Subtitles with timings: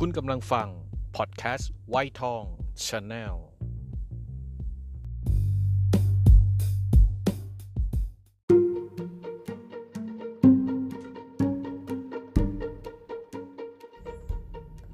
[0.00, 0.68] คุณกำลังฟัง
[1.16, 2.42] พอดแคสต์ไวท์ทอง
[2.86, 3.34] ชาแนล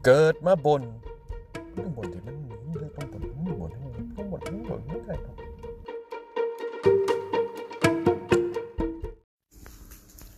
[0.04, 0.82] เกิดมาบ่น
[1.76, 2.34] ต้องบ่นที่มัน
[2.96, 3.70] ต้องบ่นต้องบ่น
[4.16, 5.36] ต้องบ่นต้องบ่นไม่ได้ครับ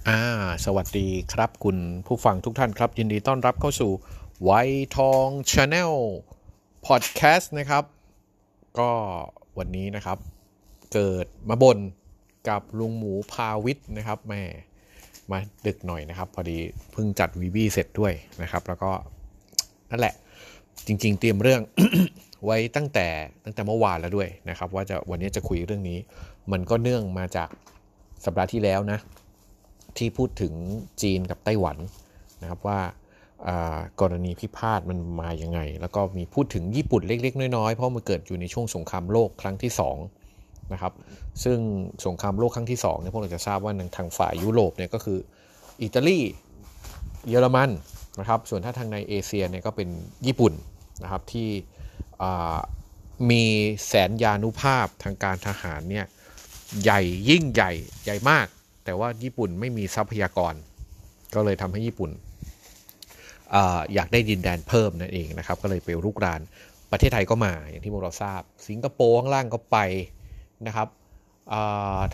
[0.08, 0.20] อ่า
[0.64, 3.92] สวัสดีครับคุณผู้ฟังทุกท่านครับ ยินดีต้อนรับเข้าสู่
[4.42, 4.50] ไว
[4.96, 5.92] ทองชาแนล
[6.86, 7.84] พอดแคสต์นะครับ
[8.78, 8.90] ก็
[9.58, 10.18] วันนี้นะครับ
[10.92, 11.78] เกิดมาบ่น
[12.48, 14.42] กับลุงหมูพาวิทย์นะครับแหม
[15.30, 16.58] มาดึกหน่อยนะครับ พอดี
[16.92, 18.92] เพิ่งจัดวีบีเสร็จด้วยนะครับ แล้วก็
[19.90, 20.14] นั่นแหละ
[20.86, 21.62] จริง ๆ เตรียมเรื่อง
[22.44, 23.06] ไว้ตั้งแต่
[23.44, 25.98] ตั้งแต่เมื่อวานแล้วด้วยนะครับ ว่าจะวันนี้จะคุยเรื่องนี้
[26.52, 27.48] มันก็เนื่องมาจาก
[28.24, 28.98] สัปดาห์ที่แล้วนะ
[29.98, 30.54] ที่พูดถึง
[31.02, 31.76] จีนกับไต้หวัน
[32.42, 32.80] นะครับว่า
[34.00, 39.72] กรณีพิพาทมันมาอย่างไง แล้วก็มีพูดถึงญี่ปุ่นเล็ก ๆ น้อย ๆ เพราะมันเกิดอยู่ในช่วงสงครามโลกครั้งที่
[40.20, 40.92] 2นะครับ
[41.44, 41.58] ซึ่ง
[42.06, 45.18] สงครามโลกครั้งที่2เนี่ยพวกเราจะทราบว่าทางฝ่ายยุโรปเนี่ยก็คือ
[45.82, 46.20] อิตาลี
[47.28, 47.70] เยอรมัน
[48.20, 49.88] นะครับส่วนถ้าทางในเอเชียเนี่ยก็เป็น
[50.26, 50.52] ญี่ปุ่น
[51.02, 51.48] นะครับที่
[53.30, 53.44] มี
[53.86, 56.06] แสนยานุภาพทางการทหารเนี่ย
[56.82, 57.72] ใหญ่ยิ่งใหญ่
[58.04, 58.46] ใหญ่มาก
[58.84, 60.54] แต่ว่าญี่ปุ่นไม่มีทรัพยากร
[61.34, 62.10] ก็เลยทำให้ญี่ปุ่น
[63.94, 66.40] อยากได้ดินแดนเพิ่มนั่นเองนะครับ ก็เลยไปรุกราน
[66.92, 69.78] ประเทศไทยก็มาอย่างที่พวกเราทราบ สิงคโปร์ข้างล่างก็ไป
[70.66, 70.88] นะครับ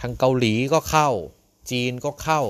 [0.01, 1.09] ทางเกาหลีก็เข้า
[1.71, 2.41] จีนก็เข้า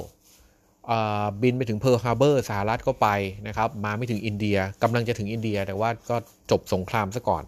[1.42, 3.08] บินไปถึงเพิร์ลฮาร์เบอร์สหรัฐก็ไป
[3.48, 6.16] นะครับ มาไม่ถึงอินเดียกำลังจะถึงอินเดียแต่ว่าก็
[6.50, 7.44] จบสงครามซะก่อน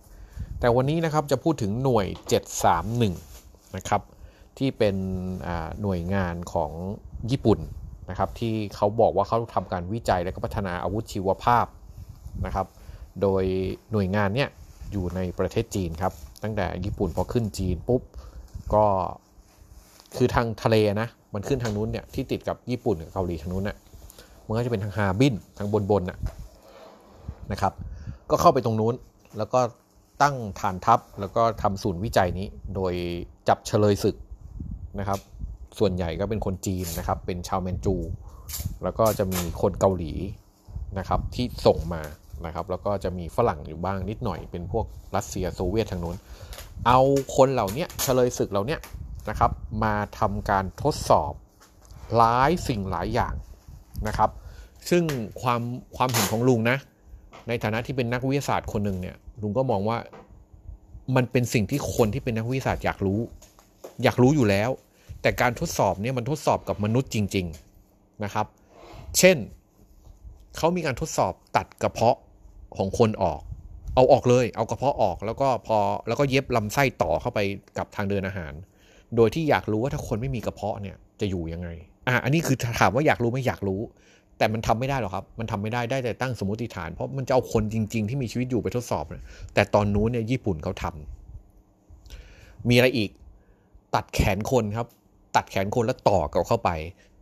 [0.61, 2.07] แต่วันนี้นะครับจะพูดถึงหน่วย
[2.91, 4.03] 731 นะครับ
[4.59, 4.97] ที่เป็น
[5.83, 6.71] หน่วยงานของ
[7.31, 7.59] ญี่ปุ่น
[8.11, 11.67] นะครับที่เขาบอกว่าเขาทำการวิจัยและก็พัฒนาอาวุธชีวภาพ
[12.47, 12.67] นะครับ
[13.23, 13.45] โดย
[13.93, 14.49] หน่วยงานเนี้ย
[14.93, 16.13] อยู่ในประเทศจีนครับ
[16.43, 18.03] ตั้งแต่ญี่ปุ่นพอขึ้นจีนปุ๊บ
[18.75, 18.85] ก็
[20.17, 23.77] คือทางทะเลนะมันขึ้นทางนู้นเนี่ยที่ติดกับญี่ปุ่นกับเกาหลีทางนู้นเนี่ย
[24.47, 26.19] มันก็จะเป็นทางฮาบินทางบนบนน่ะ
[27.53, 27.73] นะครับ
[28.31, 28.95] ก็เข้าไปตรงนู้น
[29.39, 29.61] แล้วก็
[30.23, 32.93] ตั้งฐานทัพแล้วก็ทำศูนย์วิจัยนี้โดย
[33.49, 34.17] จับเฉลยศึก
[34.99, 35.19] นะครับ
[35.79, 37.97] ส่วนใหญ่ก็เป็นคนจีนนะครับ เป็นชาวแมนจู
[38.83, 40.13] แล้วก็จะมีคนเกาหลี
[40.99, 42.03] นะครับที่ส่งมา
[42.47, 46.17] นะครับ แล้วก็จะมีฝรั่งอยู่บ้างนิดหน่อย เป็นพวกรัสเซียโซเวียตทางนู้น
[46.87, 47.01] เอา
[47.37, 48.77] คนเหล่านี้เฉลยศึกเหล่านี้
[49.31, 49.51] นะครับ
[49.85, 51.33] มาทำการทดสอบ
[52.17, 53.35] หลายสิ่งหลายอย่าง
[54.09, 54.31] นะครับ
[54.91, 55.03] ซึ่ง
[55.43, 55.61] ความ
[55.97, 56.79] ความเห็นของลุงนะ
[57.49, 59.99] ในฐานะที่เป็นนักวิทยาศาสตร์คนหนึ่งเนี่ย ลุงก็มองว่า
[61.17, 63.21] มันเป็นสิ่งที่คนที่เป็นนักวิทยาศาสตร์อยากรู้
[64.03, 64.71] อยากรู้อยู่แล้ว
[65.23, 67.47] แต่การทดสอบเนี่ยมันทดสอบกับมนุษย์จริง
[67.85, 68.47] ๆนะครับ
[69.19, 69.37] เช่น
[70.57, 72.17] เขามีการทดสอบตัดกระเพาะ
[72.77, 73.41] ของคนออก
[73.95, 75.79] เอาออกเลย เอากระเพาะออกแล้วก็พอ
[76.09, 77.41] แล้วก็เย็บลำไส้ต่อเข้าไป
[77.79, 78.53] กับทางเดินอาหาร
[79.17, 81.69] โดยที่อยากรู้ว่าถ้าคนไม่มีกระเพาะเนี่ยจะอยู่ยังไง
[82.07, 83.81] อะอันนี้คือถามว่าอยากรู้ไม่อยากรู้
[84.39, 89.25] แต่มันทำไม่ได้หรอกครับ มันทำไม่ได้ได้แต่ตั้งสมมติฐาน เพราะมันจะเอาคนจริง ๆ ที่มีชีวิตอยู่ไปทดสอบนะ
[89.55, 93.11] แต่ตอนนู้นเนี่ยญี่ปุ่นเขาทำมีอะไรอีก
[93.95, 94.87] ตัดแขนคนครับ
[95.37, 96.71] ตัดแขนคนแล้วต่อกับเข้าไป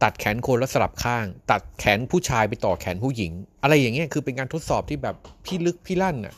[0.02, 3.32] ตัดแขนคนแล้วสลับข้าง ตัดแขนผู้ชายไปต่อแขนผู้หญิง
[3.62, 6.34] อะไรอย่างเงี้ยคือเป็นการทดสอบที่แบบพี่ลึกพี่ลั่นอะ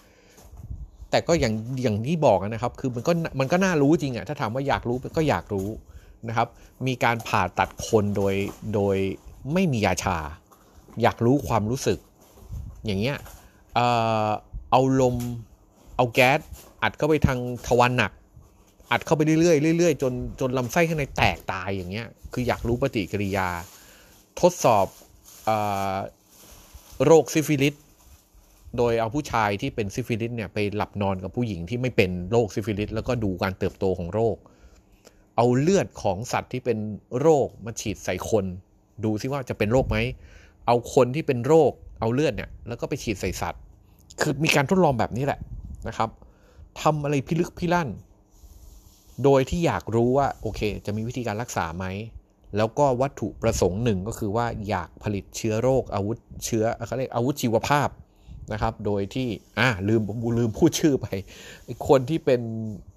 [1.10, 5.68] แต่ก็อย่างอย่างที่บอกนะครับ คือมันก็มันก็น่ารู้จริงอะถ้าถามว่าอยากรู้ก็อยากรู้
[6.28, 6.48] นะครับ
[6.86, 8.34] มีการผ่าตัดคนโดย
[8.74, 8.96] โดย
[9.52, 10.18] ไม่มียาชา
[11.02, 11.98] อยากรู้ความรู้สึก
[12.86, 13.16] อย่างเงี้ย
[13.74, 13.80] เอ
[14.26, 14.28] อ
[14.70, 15.16] เอาลม
[15.96, 16.38] เอาแก๊ส
[16.82, 18.12] อัดเข้าไปทางทวารหนัก
[18.92, 23.48] อัดเข้าไปเรื่อยๆเรื่อยๆจนจนลำไส้ข้างในแตกตายอย่างเงี้ย คืออยากรู้ปฏิกิริยา
[24.40, 24.86] ทดสอบ
[27.06, 27.74] โรคซิฟิลิส
[28.76, 34.36] โดยเอาผู้ชายที่เป็นซิฟิลิสเนี่ยไปหลับนอนกับผู้หญิงที่ไม่เป็นโรคซิฟิลิสแล้วก็ดูการเติบโตของโรค
[35.36, 36.78] เอาเลือดของสัตว์ที่เป็น
[37.20, 38.44] โรคมาฉีดใส่คน
[39.04, 39.96] ดูซิว่าจะเป็นโรคไหม
[40.66, 43.60] เอาคนที่เป็นโรคเอาเลือดเนี่ยแล้วก็ไปฉีดใส่สัตว์
[44.20, 45.40] คือมีการทดลองแบบนี้แหละ
[45.88, 46.08] นะครับ
[46.80, 47.88] ทำอะไรพิลึกพิลั่น
[49.24, 51.84] โดยที่อยากรู้ว่าโอเค จะมีวิธีการรักษาไหม
[52.56, 57.88] แล้วก็วัตถุประสงค์หนึ่งก็คือว่าอยากผลิตเชื้อโรคอาวุธเชื้อเขาเรียกอาวุธชีวภาพ
[58.52, 59.28] นะครับ โดยที่
[59.58, 60.02] อ่าลืม
[60.38, 61.06] ลืมพูดชื่อไป
[61.88, 62.40] คนที่เป็น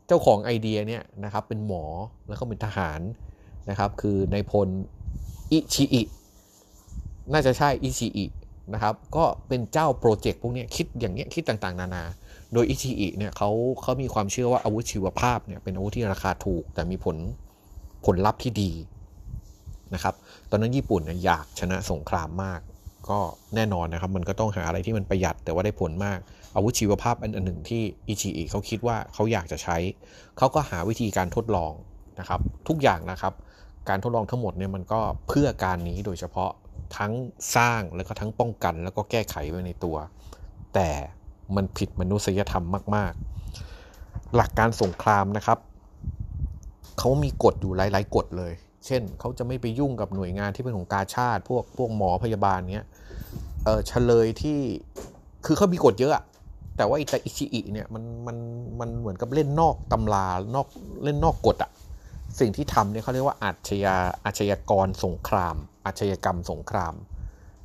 [0.08, 1.84] เจ้าของไอเดียเนี่ยนะครับเป็นหมอ
[2.28, 3.00] แล้วก็เป็นทหาร
[3.70, 4.70] นะครับ คือนายพล
[5.52, 6.02] อิชิอิ
[7.34, 8.26] น่าจะใช่อิชิอิ
[8.74, 12.04] นะครับ ก็เป็นเจ้าโปรเจกต์พวกนี้คิดอย่างเงี้ยคิดต่างๆ นานา
[12.54, 13.50] โดยอิชิอิเนี่ยเขา
[13.82, 17.18] เขามีความเชื่อว่าอาวุธชีวภาพเนี่ยเป็นอาวุธที่ราคาถูก แต่มีผล
[18.06, 18.72] ผลลัพธ์ที่ดี
[19.94, 20.16] นะครับ
[20.50, 22.60] ตอนนั้นญี่ปุ่นเนี่ยอยากชนะสงครามมาก
[23.08, 23.20] กก็
[23.56, 26.20] แน่นอนนะครับมันก็ต้องหาอะไรที่มันประหยัดแต่ว่าได้ผลมาก
[26.56, 29.78] อาวุธชีวภาพอันหนึ่งที่อิชิอิเขาคิดว่าเขาอยากจะใช้
[30.38, 31.74] เขาก็หาวิธีการทดลอง
[32.20, 33.34] นะครับทุกอย่างนะครับ
[33.90, 36.52] การทดลองทั้งหมดเนี่ยมันก็เพื่อการนี้โดยเฉพาะ
[36.98, 37.14] ทั้ง
[37.56, 39.96] สร้างแล้วก็ทั้งป้องกัน แล้วก็แก้ไขไว้ในตัว
[40.74, 40.90] แต่
[41.56, 42.66] มันผิดมนุษยธรรม
[42.96, 43.14] มาก
[43.74, 45.60] ๆ หลักการสงครามนะครับ
[47.00, 48.54] เขามีกฎอยู่หลาย ๆ กฎเลย
[48.86, 52.86] เช่น เขาจะไม่ไปยุ่งกับหน่วยงานที่เป็นของกาชาติ พวกพวกหมอพยาบาลเนี้ย
[53.64, 54.60] เออเฉลยที่
[55.46, 56.24] คือเขามีกฎเยอะ
[56.78, 58.38] แต่ว่าอิตาอิชิอิเนี่ยมันมัน
[58.80, 60.68] มันเหมือนกับเล่นนอกตำรานอก
[61.04, 61.72] เล่นนอกกฎอะ
[62.40, 63.96] สิ่งที่ทำเนี่ยเขาเรียกว่าอาชญา
[64.26, 65.56] อาชญากรสงคราม
[65.86, 66.94] อาชญากรรมสงคราม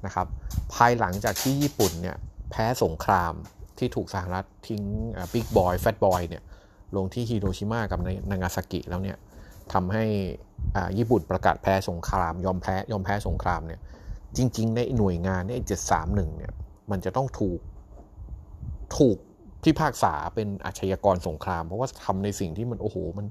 [0.05, 0.27] นะครับ
[0.75, 2.17] ภายหลังจากที่ญี่ปุ่นเนี่ย
[2.51, 3.33] แพ้สงคราม
[3.81, 4.83] ที่ถูกสหรัฐทิ้ง
[5.33, 6.43] บิ๊กบอยแฟตบอยเนี่ย
[6.97, 7.99] ลงที่ฮิโรชิมากับ
[8.31, 9.17] นางาซากิแล้วเนี่ย
[9.73, 10.05] ทำให้
[10.99, 13.81] ญี่ปุ่นประกาศแพ้สงคราม ยอมแพ้ยอมแพ้สงครามเนี่ย
[14.37, 16.53] จริง ๆ ในหน่วยงานเนี่ยเจ็ดสามหนึ่งเนี่ย
[16.91, 17.61] มันจะต้องถูก
[18.97, 19.17] ถูก
[19.65, 23.27] พิพากษาเป็นอาชญากรสงคราม เพราะว่าทำในสิ่งที่มันโอ้โหมัน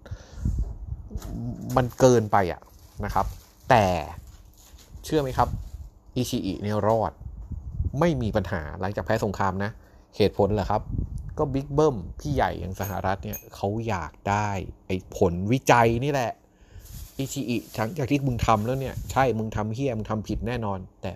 [1.78, 2.62] มันเกินไปอะ
[3.06, 3.26] นะครับ
[3.70, 3.86] แต่
[5.06, 5.50] เชื่อไหมครับ
[6.16, 7.12] อิชิอิเนี่ยรอด
[8.00, 9.72] ไม่มีปัญหาหลังจากแพ้สงครามนะ
[10.18, 10.82] เหตุผลเหรอครับ
[11.38, 14.50] ก็บิ๊กเบิ้มพี่ใหญ่อย่างสหรัฐเนี่ยเขาอยากได้
[14.86, 16.32] ไอ้ผลวิจัยนี่แหละ
[17.18, 21.12] อิชิอิหลังจากที่มึงทำแล้วเนี่ย ใช่มึงทำเฮี้ยมึงทำผิดแน่นอน แต่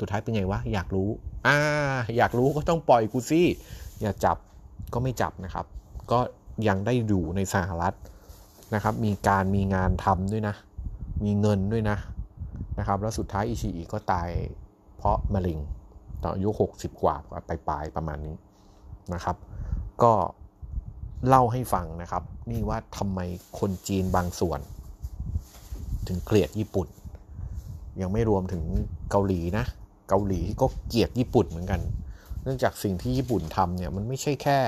[0.00, 1.08] สุดท้ายเป็นไงวะ อยากรู้
[1.46, 1.56] อ่า
[2.16, 3.42] อยากรู้ก็ต้องปล่อยกูสิ
[4.00, 4.36] อย่าจับ
[4.94, 5.66] ก็ไม่จับนะครับ
[6.10, 6.18] ก็
[6.68, 7.94] ยังได้อยู่ในสหรัฐ
[8.74, 10.54] นะครับ มีการมีงานทำด้วยนะ
[11.24, 11.96] มีเงินด้วยนะ
[12.78, 14.28] นะครับ แล้วสุดท้ายอิชิอิก็ตาย
[14.98, 15.58] เพราะมะเร็ง
[16.22, 17.16] ตอนอายุ 60 กว่า
[17.46, 18.36] ไปปลายประมาณนี้
[19.14, 19.36] นะครับ
[20.02, 20.12] ก็
[21.28, 23.20] เล่าให้ฟังนะครับ นี่ว่าทำไม
[23.58, 24.60] คนจีนบางส่วน
[26.08, 26.88] ถึงเกลียดญี่ปุ่น
[28.00, 28.62] ยังไม่รวมถึง
[29.10, 29.64] เกาหลีนะ
[30.08, 31.80] เกาหลีก็เกลียดญี่ปุ่นเหมือนกัน
[32.42, 34.58] เนื่องจากสิ่งที่ญี่ปุ่นทำเนี่ยมันไม่ใช่แค่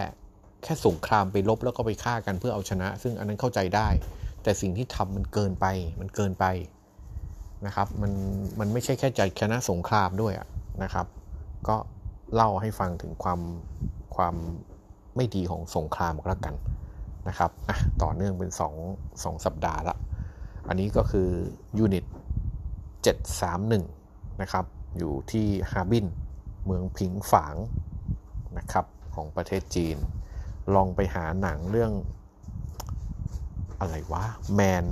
[0.62, 3.88] แค่สงครามไปลบแล้วก็ไปฆ่ากันเพื่อเอาชนะ ซึ่งอันนั้นเข้าใจได้
[4.42, 5.66] แต่สิ่งที่ทำมันเกินไป
[6.00, 6.44] มันเกินไป
[7.66, 8.12] นะครับ มัน
[8.60, 10.32] มันไม่ใช่แค่ใจชนะสงครามด้วย
[10.82, 11.06] นะครับ
[11.68, 11.76] ก็
[12.34, 13.40] เล่าให้ฟังถึงความ
[14.16, 14.34] ความ
[15.16, 16.54] ไม่ดีของสงครามก็แล้วกัน
[17.28, 18.50] นะครับอะต่อเนื่องเป็น
[18.86, 19.96] 2 2 สัปดาห์ละ
[20.68, 21.28] อันนี้ก็คือ
[21.78, 22.04] ยูนิต
[23.22, 24.64] 731 นะครับ
[24.98, 26.06] อยู่ที่ฮาบิน
[26.66, 27.56] เมืองผิงฝาง
[28.58, 29.96] นะครับของประเทศจีน
[30.74, 31.92] ลองไปหาหนังเรื่อง
[33.80, 34.24] อะไรวะ
[34.58, 34.84] Man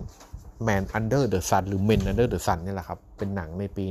[0.66, 3.84] Man Under the Sun หรือ Men Under the Sun นี่แหละครับ เป็นหนังในปี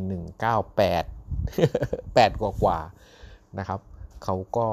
[0.61, 2.77] 198 8กว่ากว่า
[3.59, 3.79] นะครับ
[4.23, 4.67] เขาก็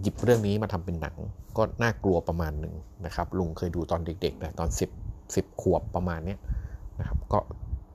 [0.00, 1.16] หยิบเรื่องนี้มาทำเป็นหนัง
[1.56, 2.74] ก็น่ากลัวประมาณหนึ่ง
[3.06, 6.36] นะครับ ลุงเคยดูตอนเด็กๆนะตอน 10 10 ขวบประมาณนี้
[6.98, 7.38] นะครับ ก็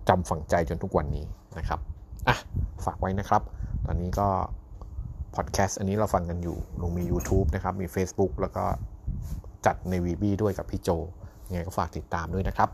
[0.09, 1.25] จำฝังใจจนทุกวันนี้
[1.57, 1.79] นะครับ
[2.27, 2.37] อะ
[2.85, 3.41] ฝากไว้นะครับ
[3.85, 4.27] ตอนนี้ก็
[5.35, 8.65] พอดแคสต์อันนี้เราฟังกันอยู่ ลุงมี YouTube นะครับ มี Facebook แล้วก็
[9.65, 10.89] จัดในวีบีด้วยกับพี่โจ
[11.47, 12.69] ยังไงก็ฝากติดตามด้วยนะครับ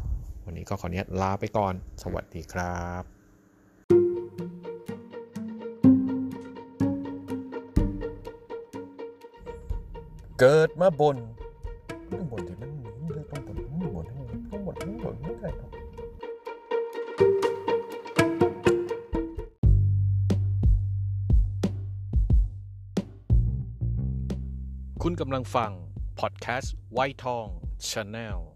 [0.46, 1.74] วันนี้ก็ขออนุญาตลาไปก่อน
[2.04, 3.23] สวัสดีครับ
[10.46, 11.18] เกิดมาบ่น
[12.12, 12.72] ต้องบ่นที่มัน
[13.14, 14.06] เลยต้องบ่นต้องบ่น
[14.52, 15.70] ต้องบ่นต้องบ่นไม่ได้ครับ
[25.02, 25.72] คุณกำลังฟัง
[26.20, 27.48] พอดแคสต์ไวทอง
[27.90, 28.53] ชาแนล